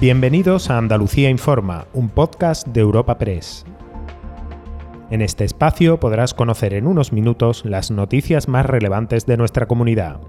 [0.00, 3.66] Bienvenidos a Andalucía Informa, un podcast de Europa Press.
[5.10, 10.22] En este espacio podrás conocer en unos minutos las noticias más relevantes de nuestra comunidad.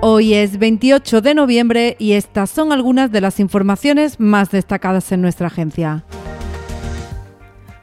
[0.00, 5.20] Hoy es 28 de noviembre y estas son algunas de las informaciones más destacadas en
[5.20, 6.06] nuestra agencia.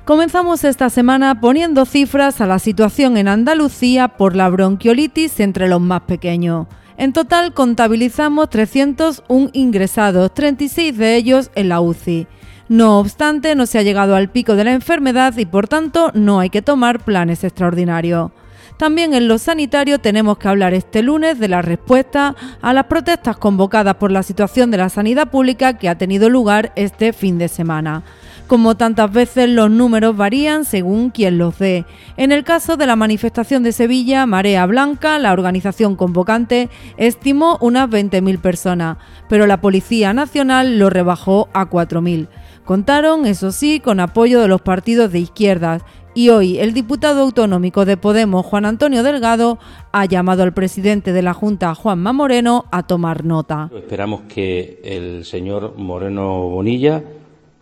[0.05, 5.81] Comenzamos esta semana poniendo cifras a la situación en Andalucía por la bronquiolitis entre los
[5.81, 6.65] más pequeños.
[6.97, 12.25] En total contabilizamos 301 ingresados, 36 de ellos en la UCI.
[12.69, 16.39] No obstante, no se ha llegado al pico de la enfermedad y por tanto no
[16.39, 18.31] hay que tomar planes extraordinarios.
[18.77, 23.37] También en lo sanitario tenemos que hablar este lunes de la respuesta a las protestas
[23.37, 27.47] convocadas por la situación de la sanidad pública que ha tenido lugar este fin de
[27.47, 28.03] semana.
[28.47, 31.83] Como tantas veces, los números varían según quien los dé.
[32.15, 37.89] En el caso de la manifestación de Sevilla, Marea Blanca, la organización convocante, estimó unas
[37.89, 38.97] 20.000 personas,
[39.27, 42.29] pero la Policía Nacional lo rebajó a 4.000.
[42.63, 47.83] Contaron, eso sí, con apoyo de los partidos de izquierdas y hoy el diputado autonómico
[47.83, 49.59] de Podemos, Juan Antonio Delgado,
[49.91, 53.69] ha llamado al presidente de la Junta, Juanma Moreno, a tomar nota.
[53.75, 57.03] Esperamos que el señor Moreno Bonilla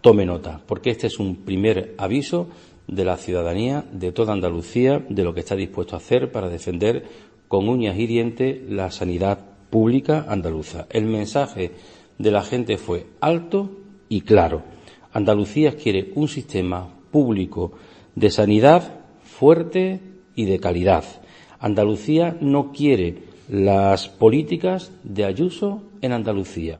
[0.06, 2.48] tome nota, porque este es un primer aviso
[2.86, 7.08] de la ciudadanía de toda Andalucía de lo que está dispuesto a hacer para defender
[7.47, 9.39] con uñas y dientes la sanidad
[9.72, 10.86] pública andaluza.
[10.92, 11.72] El mensaje
[12.20, 13.72] de la gente fue alto
[14.08, 14.62] y claro.
[15.12, 17.72] Andalucía quiere un sistema público
[18.14, 20.02] de sanidad fuerte
[20.36, 21.03] y de calidad.
[21.58, 26.80] Andalucía no quiere las políticas de Ayuso en Andalucía.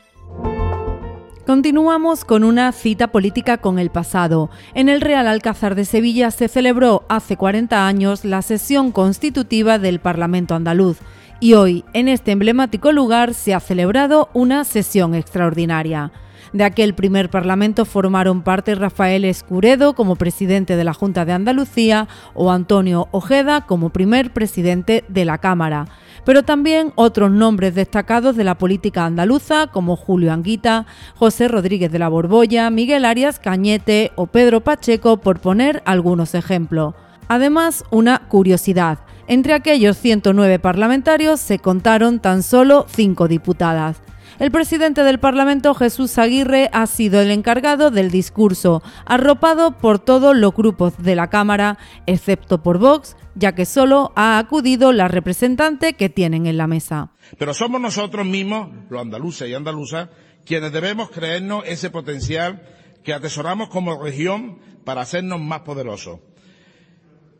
[1.51, 4.49] Continuamos con una cita política con el pasado.
[4.73, 9.99] En el Real Alcázar de Sevilla se celebró hace 40 años la sesión constitutiva del
[9.99, 10.99] Parlamento andaluz
[11.41, 16.13] y hoy en este emblemático lugar se ha celebrado una sesión extraordinaria.
[16.53, 22.09] De aquel primer Parlamento formaron parte Rafael Escuredo como presidente de la Junta de Andalucía
[22.33, 25.85] o Antonio Ojeda como primer presidente de la Cámara,
[26.25, 30.85] pero también otros nombres destacados de la política andaluza como Julio Anguita,
[31.15, 36.95] José Rodríguez de la Borbolla, Miguel Arias Cañete o Pedro Pacheco, por poner algunos ejemplos.
[37.29, 38.99] Además, una curiosidad.
[39.27, 44.01] Entre aquellos 109 parlamentarios se contaron tan solo 5 diputadas.
[44.41, 50.35] El presidente del Parlamento, Jesús Aguirre, ha sido el encargado del discurso, arropado por todos
[50.35, 55.93] los grupos de la Cámara, excepto por Vox, ya que solo ha acudido la representante
[55.93, 57.11] que tienen en la mesa.
[57.37, 60.09] Pero somos nosotros mismos, los andaluces y andaluzas,
[60.43, 62.63] quienes debemos creernos ese potencial
[63.03, 66.19] que atesoramos como región para hacernos más poderosos.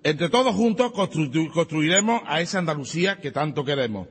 [0.04, 4.08] Entre todos juntos construiremos a esa Andalucía que tanto queremos.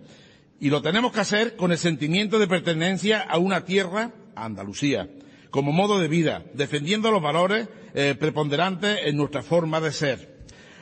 [0.61, 5.09] Y lo tenemos que hacer con el sentimiento de pertenencia a una tierra, Andalucía,
[5.51, 10.41] como modo de vida, defendiendo los valores eh, preponderantes en nuestra forma de ser.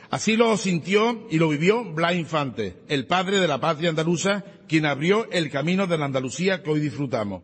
[0.09, 4.85] Así lo sintió y lo vivió Blas Infante, el padre de la patria andaluza, quien
[4.85, 7.43] abrió el camino de la Andalucía que hoy disfrutamos.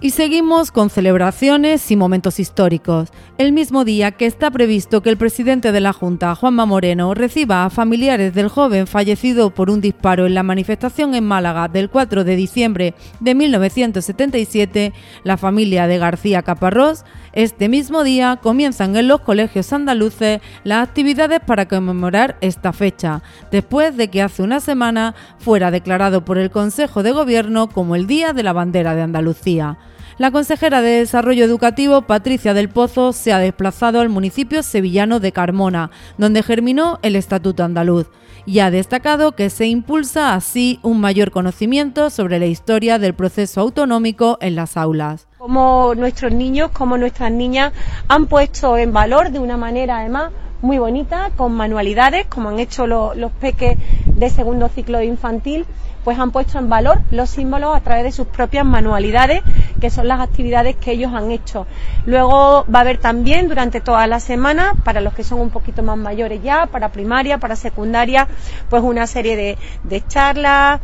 [0.00, 3.08] Y seguimos con celebraciones y momentos históricos.
[3.38, 7.64] El mismo día que está previsto que el presidente de la Junta, Juanma Moreno, reciba
[7.64, 12.24] a familiares del joven fallecido por un disparo en la manifestación en Málaga del 4
[12.24, 19.20] de diciembre de 1977, la familia de García Caparrós, este mismo día comienzan en los
[19.22, 25.70] colegios andaluces las actividades para conmemorar esta fecha, después de que hace una semana fuera
[25.70, 29.78] declarado por el Consejo de Gobierno como el Día de la Bandera de Andalucía.
[30.16, 35.32] La consejera de Desarrollo Educativo, Patricia del Pozo, se ha desplazado al municipio sevillano de
[35.32, 38.06] Carmona, donde germinó el Estatuto Andaluz,
[38.46, 43.60] y ha destacado que se impulsa así un mayor conocimiento sobre la historia del proceso
[43.60, 45.26] autonómico en las aulas.
[45.36, 47.72] Como nuestros niños, como nuestras niñas
[48.06, 50.30] han puesto en valor de una manera además
[50.64, 53.76] muy bonita, con manualidades, como han hecho los, peques
[54.06, 55.66] de segundo ciclo infantil,
[56.04, 59.42] pues han puesto en valor los símbolos a través de sus propias manualidades,
[59.80, 61.66] que son las actividades que ellos han hecho.
[62.06, 65.82] Luego va a haber también durante toda la semana, para los que son un poquito
[65.82, 68.26] más mayores ya, para primaria, para secundaria,
[68.70, 70.80] pues una serie de, de charlas,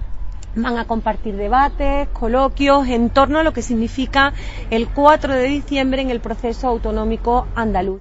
[0.57, 4.35] van a compartir debates, coloquios en torno a lo que significa
[4.71, 8.01] el 4 de diciembre en el proceso autonómico andaluz.